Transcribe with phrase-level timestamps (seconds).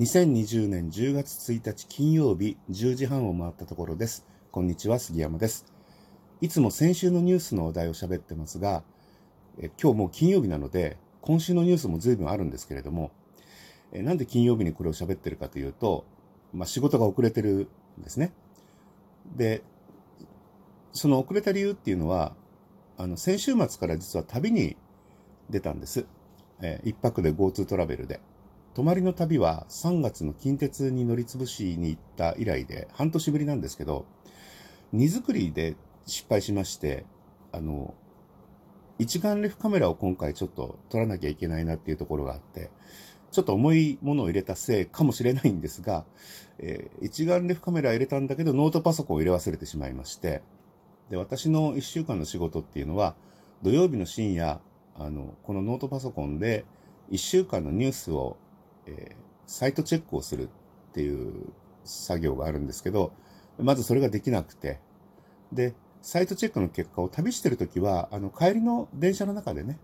[0.00, 4.24] 2020年10月1日金曜日10時半を回ったところです。
[4.50, 5.66] こんにちは、杉山です。
[6.40, 8.82] いつも先週のニュースのお題を喋ってますが、
[9.58, 13.10] え今日もう金曜日なので、今週のニュースも随分あるんですけれども、
[13.92, 16.06] えなんで金曜日にこれを喋ってるかというと、
[16.54, 17.68] まあ、仕事が遅れてる
[18.00, 18.32] んですね。
[19.36, 19.62] で、
[20.94, 22.34] その遅れた理由っていうのは、
[22.96, 24.78] あの、先週末から実は旅に
[25.50, 26.06] 出たんです。
[26.62, 28.18] え、一泊で GoTo トラベルで。
[28.74, 34.06] 泊まりの旅は3月の近鉄に乗りつぶしに行った以来で半年ぶりなんですけど、
[34.92, 37.04] 荷造りで失敗しまして、
[37.52, 37.94] あの、
[38.98, 42.70] 一眼レフカメラを今回ちょっと撮らなきゃいけないなっていうところがあって、
[43.32, 46.04] ちょっと重いものを入れたせいかもしれないんですが、
[46.58, 50.42] えー、一眼レフカメラ入れたんだけどノートパソコンを入れ忘れてしまいまして、
[51.10, 53.16] で、私の1週間の仕事っていうのは、
[53.62, 54.60] 土曜日の深夜、
[54.96, 56.64] あの、このノートパソコンで
[57.10, 58.36] 1週間のニュースを
[58.90, 59.14] えー、
[59.46, 61.52] サイトチェックをするっていう
[61.84, 63.12] 作業があるんですけど、
[63.58, 64.80] まずそれができなくて、
[65.52, 69.78] で、サイトチェックの結果を旅してるときは、あの、帰りの電車の中でね、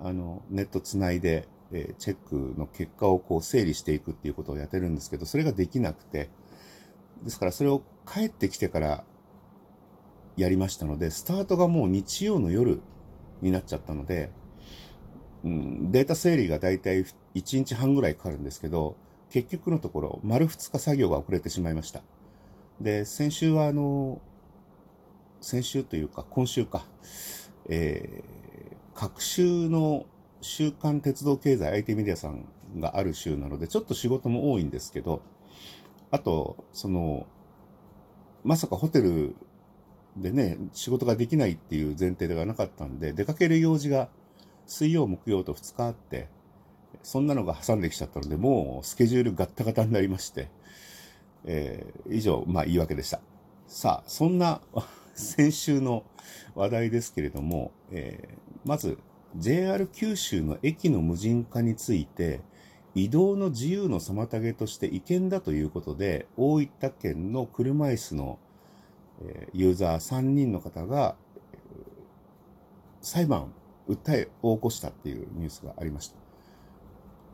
[0.00, 6.30] あの、ネットつないで、えー、チェックの結果をこう整理していくっていうことをやってるんですけど、それができなくて、
[7.22, 9.04] ですからそれを帰ってきてから
[10.36, 12.80] やりましたので、スタートがもう日曜の夜
[13.42, 14.30] になっちゃったので、
[15.44, 18.96] うん、データ整理がだいたい1日半ぐらいかかるんですけど、
[19.30, 22.02] 結局のところ、丸2日作業が遅れてしまいました。
[22.80, 24.20] で、先週はあの、
[25.40, 26.86] 先週というか、今週か、
[27.68, 30.06] えー、各週の
[30.40, 32.46] 週刊鉄道経済 IT メディアさん
[32.78, 35.20] がある週なので、ちょっと仕事も多いんですけど、
[36.10, 37.26] あと、その、
[38.44, 39.36] まさかホテル
[40.16, 44.08] でね、仕事ができないっていう前提ではなかったんで、出かける用事が
[44.66, 46.28] 水曜、木曜と2日あって、
[47.02, 50.48] そんなのが挟んできちゃったので、もうスケジュールガッタガタになりまして、
[51.44, 53.20] えー、以上、まあ言い訳でした。
[53.66, 54.60] さあ、そんな
[55.14, 56.04] 先週の
[56.54, 58.98] 話題ですけれども、えー、まず
[59.36, 62.40] JR 九州の駅の無人化について、
[62.94, 68.38] 移動の自由の妨げとして違憲だということで、大分県の車椅子の
[69.52, 71.16] ユーザー3人の方が
[73.00, 73.52] 裁判
[73.88, 76.16] 訴えを起こしたっていうニュースがありました。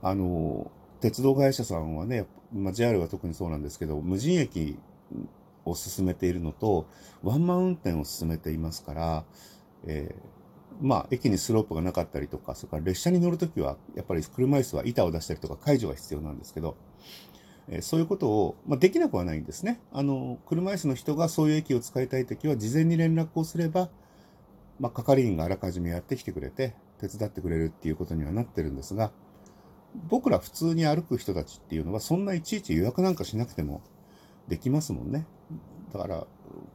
[0.03, 4.79] あの、鉄道会社さんはね、まあ、JR は特にそうなんですけど、無人駅
[5.65, 6.87] を進めているのと、
[7.23, 9.25] ワンマン運転を進めていますから、
[9.87, 16.77] えー、まあ、駅にスロープがなかったりとか、それから列車に乗るときは、やっぱり車椅子は板を出したりとか解除が必要なんですけど、
[17.69, 19.81] えー、そういうことを、まあ、できなくはないんですね。
[19.93, 23.91] あの、車椅子の人がそういう駅を使いたいときは、事前に連絡をすれば、
[24.81, 29.13] まあ、係員があらかじめやってきてくれて、手伝ってくれるっていうことにはなってるんですが、
[30.09, 33.83] 僕ら普通に歩く人たちっていうのは、そんないちいち予約なんかしなくても
[34.49, 35.27] できますもんね。
[35.93, 36.27] だから、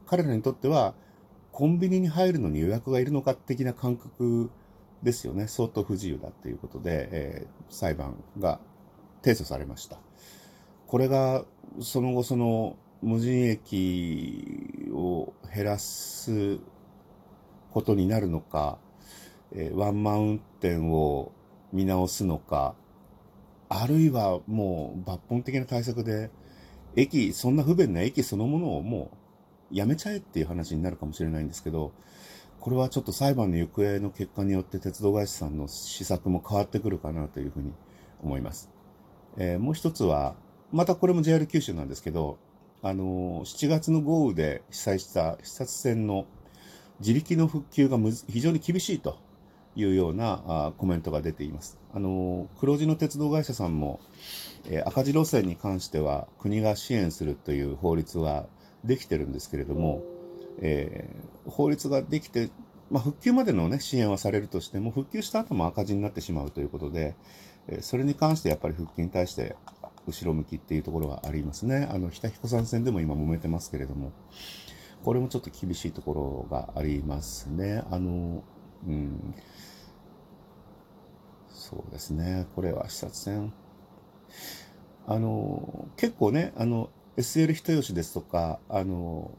[0.05, 0.93] 彼らにとっては、
[1.51, 4.51] コンビニに入るのに予約がいるのか的な感覚
[5.01, 5.47] ですよね。
[5.47, 8.59] 相当不自由だっていうことで、えー、裁判が
[9.23, 9.97] 提訴されました。
[10.85, 11.45] これが、
[11.79, 16.59] その後その無人駅を減らす
[17.75, 18.77] ことになるのか、
[19.51, 21.33] えー、ワンマン運転を
[21.73, 22.73] 見直すのか、
[23.67, 26.31] あるいはもう抜本的な対策で、
[26.95, 29.11] 駅、そんな不便な駅そのものをも
[29.73, 31.91] うやめちゃえっていう話になるかもしれないんですけど、
[32.61, 37.73] これはちょっと裁判の行方の結果によって鉄道会社さんの施策も変わってくるかなというふうに
[38.23, 38.69] 思います。
[39.35, 40.35] えー、もう一つは、
[40.71, 42.37] またこれも JR 九州なんですけど、
[42.81, 46.25] あのー、7月の豪雨で被災した視察船の
[46.99, 47.97] 自力の復旧が
[48.29, 49.17] 非常に厳しいと
[49.75, 51.77] いうようなあコメントが出ています。
[51.93, 53.99] あの、黒字の鉄道会社さんも、
[54.69, 58.47] えー、赤字路線に関しては国が支援するという法律は
[58.83, 60.03] できてるんですけれども、
[60.61, 62.49] えー、法律ができて、
[62.89, 67.15] まあ、復旧までのね、支援はされるとしても、復旧した後も赤字になってしまうということで、
[67.67, 69.55] えー、それに関してやっぱり復旧に対して
[70.07, 71.87] 後ろ向きっていうところがありますね。
[71.91, 74.11] あの、日田彦山線でも今揉めてますけれども、
[75.05, 77.83] これもちょっと厳しいところがありますね。
[77.91, 78.43] あの、
[78.87, 79.35] うん。
[81.47, 82.47] そうですね。
[82.55, 83.53] これは視察船。
[85.05, 89.29] あの、結構ね、あの、SL 人吉ですとか、あの、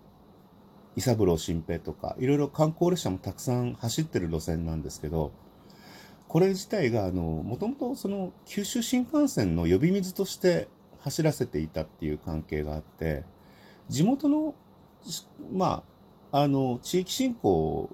[0.95, 5.33] 伊三郎新平とか、いろいろ観光列車もたくさん走ってる路線なんですけど、
[6.29, 10.69] これ自体が、あの、もともとその九州新幹線の呼び水として
[11.01, 13.25] 走らせていたっていう関係があって、
[13.89, 14.55] 地元の
[15.53, 15.83] ま
[16.33, 17.91] あ、あの、地域振興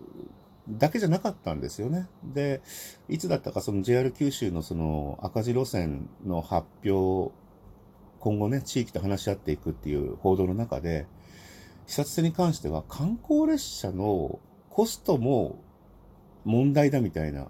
[0.69, 2.09] だけじゃなかったんですよね。
[2.25, 2.63] で、
[3.09, 7.33] いつだったかその JR 九州のその赤字路線の発表
[8.23, 11.07] 今後ね、地域と話し合っていくっていう報道の中で、
[11.89, 14.39] 視察船に関しては観光列車の
[14.71, 15.59] コストも
[16.45, 17.49] 問題だみたいな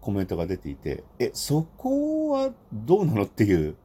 [0.00, 3.76] コメントが出ていて、え、そこはどうなのっていう、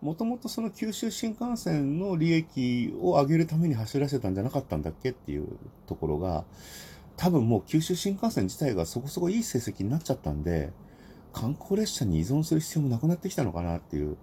[0.00, 5.48] もともとその九州新幹線の利益を上げるために走らせたんじゃなかったんだっけっていう
[5.86, 6.44] ところが、
[7.16, 10.72] 多分もう九州新幹線自体がそこそこいい成績になっちゃったんで、
[11.32, 14.16] 観光列車に依存する必要もなくなってきたのかなっていう、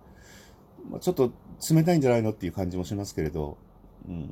[0.89, 1.31] まあ、ちょっと
[1.69, 3.57] 冷たいんじゃないのっていう感じもしますけれど、
[4.07, 4.29] うん、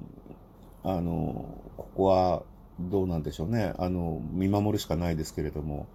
[0.84, 2.44] あの、ここは
[2.80, 3.74] どうなんでしょうね。
[3.78, 5.88] あの、見守るしかないですけれども、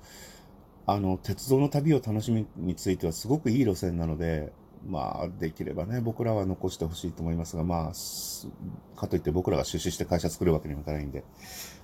[0.86, 4.52] あの、鉄道の旅を楽しみについてはすごくいい路線なので、
[4.86, 11.24] まあ、できればね、僕らは残してほしいと思いますが、まあ、かといって僕らが出資して会社作るわけにもいかないんで、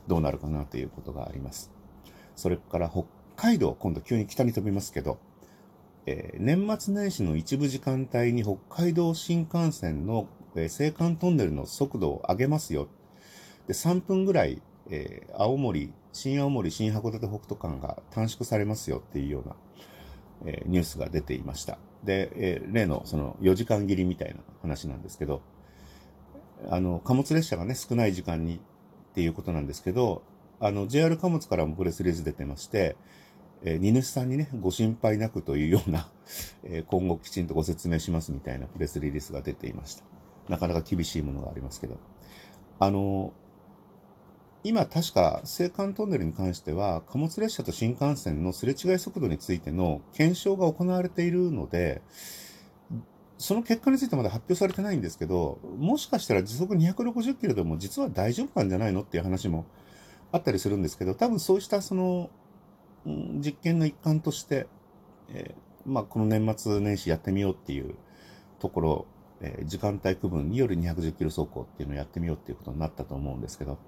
[0.07, 1.71] どうなるかなということがあります。
[2.37, 3.05] それから北
[3.37, 5.19] 海道、今度急に北に飛びますけど、
[6.07, 12.89] えー、年末年始の一部時間帯に北海道新幹線の、えー、青函トンネルの速度を上げますよ。
[13.67, 19.57] で、3分ぐらい、えー、青森、新青森、新函館北斗間が短縮されますよっていうような、
[20.45, 21.79] えニュースが出ていました。
[22.05, 25.43] で、え例のその4時間切りみたいな話なんですけど、
[26.71, 28.59] あの、貨物列車がね、少ない時間にっ
[29.15, 30.23] ていうことなんですけど、
[30.61, 32.97] あの、JR 貨物からもプレスリリース出てまして、
[33.65, 36.11] えー、荷主さんにね、ご心配なくというような、
[36.65, 40.05] えー、今後きちんとご説明しますみたいなプレスリリースが出ていました。
[40.49, 41.97] なかなか厳しいものがありますけど。
[42.79, 43.33] あの、
[44.65, 52.01] 今確か青函トンネルに関しては貨物列車と新幹線のすれ違い速度についての検証が行われているので、
[53.37, 59.67] その結果についてまだ発表されてないんですけど、もしかしたら時速260キロでも実は大丈夫なんじゃないのっていう話も
[60.33, 62.31] あったりするんですけど、多分そうしたその、
[63.05, 64.67] 実験の一環として、
[65.29, 67.97] えー、まあ、この年末年始やってみようっていう
[68.61, 69.07] ところ、
[69.43, 73.79] えー、時間帯区分による210キロ走行っていうのをやってみようっていうことになったと思うんですけど、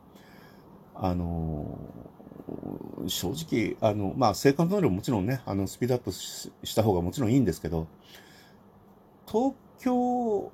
[1.00, 1.78] あの、
[3.06, 7.86] 正直、あの、まあ、生活能力もちろんね、あの、スピードアップした方がもちろんいいんですけど、
[9.26, 10.50] 東京、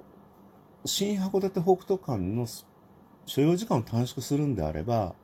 [0.84, 2.46] 新函館北斗間の
[3.26, 5.14] 所要時間を短縮するんであれば、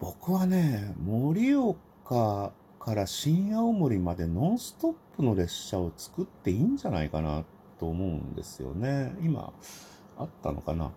[0.00, 7.44] 僕はね、盛岡から新青森までノンストップの列車を作っていいんじゃないかな
[7.78, 9.14] と思うんですよね。
[9.22, 9.52] 今、
[10.18, 10.92] あったのかな？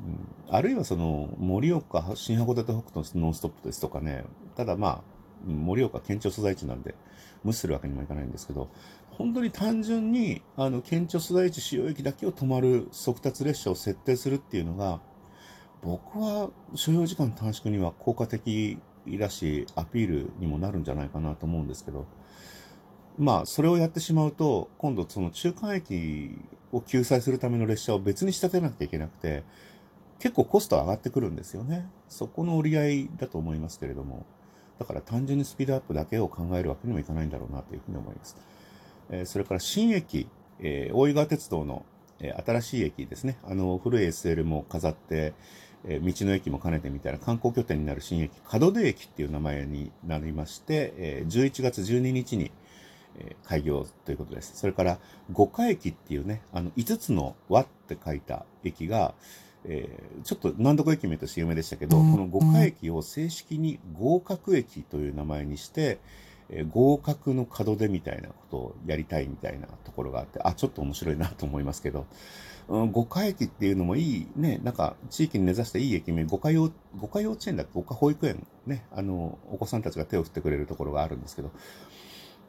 [0.00, 0.02] う
[0.50, 5.02] ん、あるいはその、盛岡、新函館北斗のノンストップですとかね、ただまあ、
[5.46, 6.94] 盛岡県庁所在地なんで、
[7.44, 8.68] 無視するわけにもいかないんですけど、
[9.10, 15.00] 本当に単純に、あの、県庁所在地使用駅だけを止まる速達列車を設定するっていうのが、
[15.82, 18.78] 僕は所要時間短縮には効果的
[19.18, 22.06] だし、アピールにもなるんじゃないかなと思うんですけど、
[23.18, 26.36] まあ、それをやってしまうと、今度その中間駅
[26.72, 29.44] を救済するための列車を別に仕立てなきゃいけなくて、
[30.18, 31.88] 結構コスト上がってくるんですよね。
[32.08, 34.24] そこの折り合いだと思いますけれども。
[34.78, 38.36] だから単純にスピードアップだけを考えるわけにもいかないんだろうなというふうに思います。
[39.10, 40.28] えー、それから新駅、
[40.60, 41.84] えー、大井川鉄道の、
[42.20, 43.38] えー、新しい駅ですね。
[43.44, 45.34] あの、古い SL も飾って、
[45.88, 52.50] え道の駅も兼ねてみたいな観光拠点になる新駅、門出駅っていう名前になりまして、え11月12日に、
[53.18, 54.56] え開業ということです。
[54.56, 54.98] それから、
[55.30, 59.14] 五日駅っていうね、あの、5つの和って書いた駅が、
[59.68, 65.98] えー、ちょっと難読駅名として有名でしたけど、この五花駅を正式に合格駅という名前にして、
[66.48, 72.06] えー、合格の門出みたいなことをやりたいみたいなところがあって、あ、ちょっと面白いなと思いますけど、
[72.68, 81.50] うん、五花駅っていうのもいい、ね、なんか地域に根ざしたいい駅名、五花幼五花幼稚園だっけ五花保育園、ね、あの、お子さんたちが手を振ってくれるところがあるんですけど、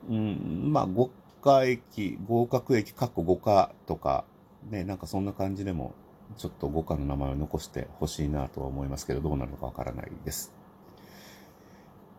[0.10, 1.10] うん、まあ、五
[1.42, 4.24] 花駅、合格駅、かっこ五花とか、
[4.70, 5.96] ね、なんかそんな感じでも
[6.36, 10.54] ちょっと五課の名前を残してほしいなとは思いますけど、どうなるのかわからないです。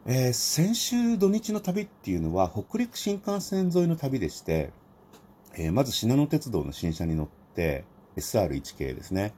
[0.07, 4.71] えー、先週土日の旅っていうのは北陸新幹線沿いの旅でして、
[5.55, 7.85] えー、まず信濃鉄道の新車に乗って
[8.17, 9.35] SR1 系ですね。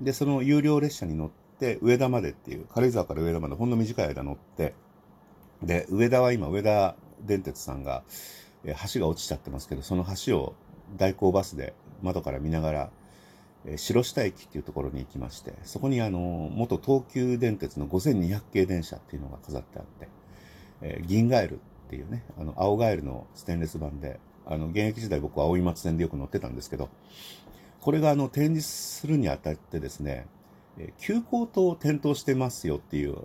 [0.00, 4.74] で、その有料列車に乗って上田までっていう、軽井沢から上田までほんの短い間乗って、
[5.62, 8.02] で、上田は今上田電鉄さんが、
[8.64, 10.54] えー、橋が落ちちゃってますけど、その橋を
[10.96, 12.90] 代行バスで窓から見ながら
[13.76, 20.08] 白下駅っていうところに行きまして、そこにあの、元東急電鉄の5200系電車っていうのが飾ってあって、
[20.82, 21.58] えー、銀ガエルっ
[21.90, 26.88] ていうね、あの、青ガエルのステンレス板で、あの、現役時代僕は青い松線でよく乗ってたんですけど、
[27.80, 30.26] これがあの、展示するにあたってですね、
[30.78, 33.18] えー、急行灯点灯してますよっていう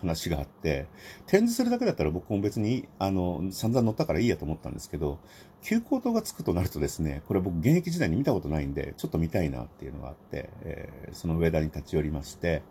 [0.00, 0.86] 話があって、
[1.26, 5.18] 展示するだけだったら僕も別に、あの、散々乗ったからいいやと思ったんですけど、
[5.62, 12.62] 急行灯がつくとなるとですね、これ僕現役時代に見たことないんで、ちょっと見たいなっていうのがあって、えー、その上田に立ち寄りまして、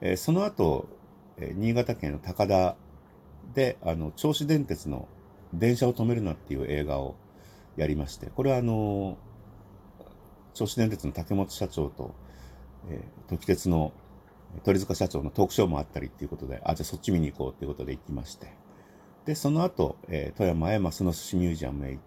[0.00, 0.88] えー、その後、
[1.38, 2.76] え新潟県の高田
[3.54, 5.08] で、あの、銚子電鉄の
[5.52, 7.14] 電車を止めるなっていう映画を
[7.76, 9.18] やりまして、これはあの、
[10.54, 12.14] 銚子電鉄の竹本社長と、
[12.88, 13.92] えー、時鉄の
[14.64, 18.52] 鳥塚社長のトークショーもあったりっていうことで、あ、じゃあそっち見に行こうっていうことで行きまして、
[19.24, 22.02] で、その後、えー、富山へ増野寿司ミュージアムへ行っ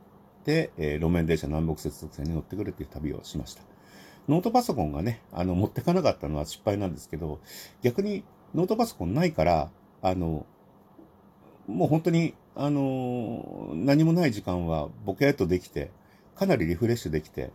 [0.46, 3.64] て、えー、路面電車南北接続線に乗ってくるっていう旅をしました。
[4.28, 7.40] ノートパソコンがね、あの、持ってかなかったのは失敗なんですけど、
[7.82, 9.70] 逆にノートパソコンないから、
[10.02, 10.46] あの、
[11.68, 15.92] もう本当に、あの何もない時間はボケっとできて、
[16.36, 17.52] かなりリフレッシュできて、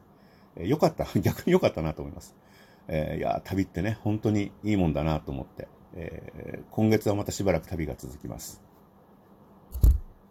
[0.57, 1.07] えー、かった。
[1.21, 2.35] 逆に良かったなと思います。
[2.89, 8.63] えー、いや、旅ってね、本当にいいもんだなと思って、えー、今月はまたしばらく旅が続きます。